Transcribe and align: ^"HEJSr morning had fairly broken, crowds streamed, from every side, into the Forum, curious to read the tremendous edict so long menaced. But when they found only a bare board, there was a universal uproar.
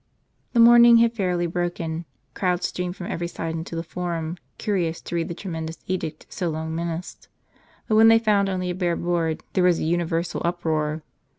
^"HEJSr 0.55 0.63
morning 0.63 0.97
had 0.97 1.13
fairly 1.13 1.45
broken, 1.45 2.05
crowds 2.33 2.67
streamed, 2.67 2.95
from 2.95 3.05
every 3.05 3.27
side, 3.27 3.53
into 3.53 3.75
the 3.75 3.83
Forum, 3.83 4.37
curious 4.57 4.99
to 4.99 5.13
read 5.13 5.27
the 5.27 5.35
tremendous 5.35 5.77
edict 5.85 6.25
so 6.27 6.49
long 6.49 6.73
menaced. 6.73 7.27
But 7.87 7.97
when 7.97 8.07
they 8.07 8.17
found 8.17 8.49
only 8.49 8.71
a 8.71 8.73
bare 8.73 8.95
board, 8.95 9.43
there 9.53 9.63
was 9.63 9.77
a 9.77 9.83
universal 9.83 10.41
uproar. 10.43 11.03